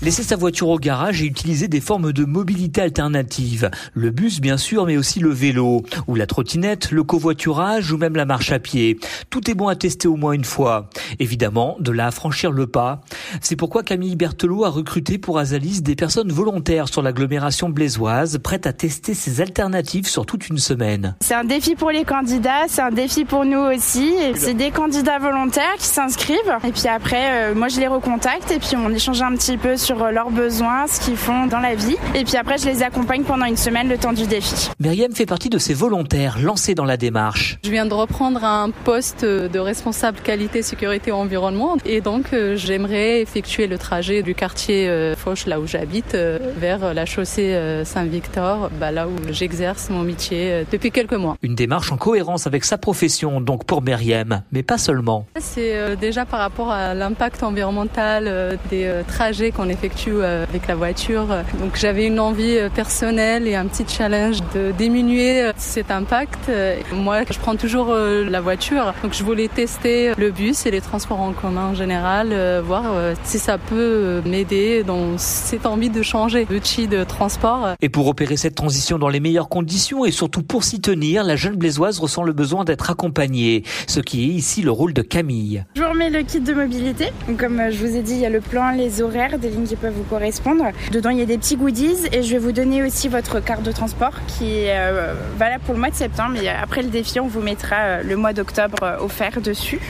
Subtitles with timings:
[0.00, 3.68] Laisser sa voiture au garage et utiliser des formes de mobilité alternatives.
[3.94, 8.14] Le bus, bien sûr, mais aussi le vélo, ou la trottinette, le covoiturage, ou même
[8.14, 8.96] la marche à pied.
[9.28, 10.88] Tout est bon à tester au moins une fois.
[11.18, 13.00] Évidemment, de là à franchir le pas.
[13.40, 18.68] C'est pourquoi Camille Berthelot a recruté pour Azalis des personnes volontaires sur l'agglomération blésoise, prêtes
[18.68, 21.16] à tester ces alternatives sur toute une semaine.
[21.22, 24.14] C'est un défi pour les candidats, c'est un défi pour nous aussi.
[24.36, 26.36] C'est des candidats volontaires qui s'inscrivent.
[26.62, 29.76] Et puis après, euh, moi je les recontacte et puis on échange un petit peu
[29.90, 31.96] euh, leurs besoins, ce qu'ils font dans la vie.
[32.14, 34.70] Et puis après, je les accompagne pendant une semaine le temps du défi.
[34.80, 37.58] Myriam fait partie de ces volontaires lancés dans la démarche.
[37.64, 41.76] Je viens de reprendre un poste de responsable qualité, sécurité, environnement.
[41.86, 46.16] Et donc, euh, j'aimerais effectuer le trajet du quartier euh, Fauche, là où j'habite,
[46.56, 51.36] vers la chaussée Saint-Victor, bah, là où j'exerce mon métier depuis quelques mois.
[51.42, 55.26] Une démarche en cohérence avec sa profession, donc pour Myriam, mais pas seulement.
[55.38, 59.77] C'est déjà par rapport à l'impact environnemental des trajets qu'on effectue
[60.08, 61.26] euh, avec la voiture.
[61.60, 66.50] Donc j'avais une envie euh, personnelle et un petit challenge de diminuer euh, cet impact.
[66.92, 71.20] Moi, je prends toujours la voiture, donc je voulais tester le bus et les transports
[71.20, 72.34] en commun en général,
[72.64, 72.84] voir
[73.24, 77.74] si ça peut m'aider dans cette envie de changer d'outil de transport.
[77.80, 81.36] Et pour opérer cette transition dans les meilleures conditions et surtout pour s'y tenir, la
[81.36, 85.64] jeune blaisoise ressent le besoin d'être accompagnée, ce qui est ici le rôle de Camille.
[85.74, 87.08] Je vous remets le kit de mobilité.
[87.38, 89.76] Comme je vous ai dit, il y a le plan, les horaires, des lignes qui
[89.76, 90.64] peuvent vous correspondre.
[90.90, 93.62] Dedans, il y a des petits goodies et je vais vous donner aussi votre carte
[93.62, 96.38] de transport qui est euh, valable pour le mois de septembre.
[96.60, 99.80] Après le défi, on vous mettra euh, le mois d'octobre euh, offert dessus.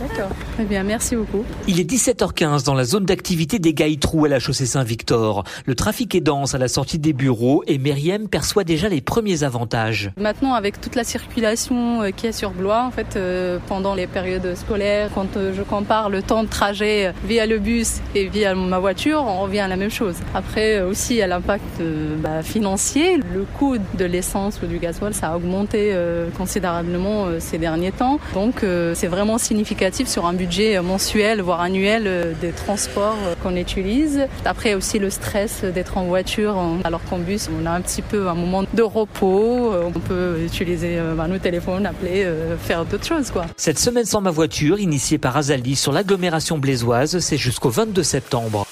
[0.00, 0.30] D'accord.
[0.54, 1.44] Très bien, merci beaucoup.
[1.68, 5.44] Il est 17h15 dans la zone d'activité des Gaïtrous à la chaussée Saint-Victor.
[5.66, 9.44] Le trafic est dense à la sortie des bureaux et Myriam perçoit déjà les premiers
[9.44, 10.10] avantages.
[10.16, 14.06] Maintenant, avec toute la circulation euh, qui est sur Blois, en fait, euh, pendant les
[14.06, 18.54] périodes scolaires, quand euh, je compare le temps de trajet via le bus et via
[18.54, 20.16] ma voiture, on revient à la même chose.
[20.34, 21.82] Après, aussi, il y a l'impact
[22.18, 23.16] bah, financier.
[23.16, 25.96] Le coût de l'essence ou du gasoil, ça a augmenté
[26.36, 28.18] considérablement ces derniers temps.
[28.34, 28.64] Donc,
[28.94, 29.73] c'est vraiment significatif
[30.06, 34.26] sur un budget mensuel, voire annuel euh, des transports euh, qu'on utilise.
[34.44, 38.28] Après aussi le stress d'être en voiture, alors qu'en bus, on a un petit peu
[38.28, 39.72] un moment de repos.
[39.72, 42.26] Euh, on peut utiliser bah, nos téléphones, appeler,
[42.62, 43.30] faire d'autres choses.
[43.30, 43.46] Quoi.
[43.56, 48.63] Cette semaine sans ma voiture, initiée par Azali sur l'agglomération blésoise, c'est jusqu'au 22 septembre.